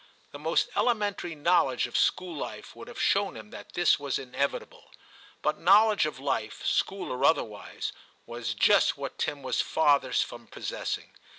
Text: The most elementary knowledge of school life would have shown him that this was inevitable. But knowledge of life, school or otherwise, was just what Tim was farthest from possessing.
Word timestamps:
The 0.31 0.39
most 0.39 0.69
elementary 0.75 1.35
knowledge 1.35 1.85
of 1.85 1.95
school 1.95 2.35
life 2.35 2.75
would 2.75 2.87
have 2.87 2.99
shown 2.99 3.37
him 3.37 3.51
that 3.51 3.73
this 3.73 3.99
was 3.99 4.17
inevitable. 4.17 4.89
But 5.43 5.59
knowledge 5.59 6.07
of 6.07 6.17
life, 6.17 6.65
school 6.65 7.11
or 7.13 7.23
otherwise, 7.23 7.93
was 8.25 8.55
just 8.55 8.97
what 8.97 9.19
Tim 9.19 9.43
was 9.43 9.61
farthest 9.61 10.25
from 10.25 10.47
possessing. 10.47 11.11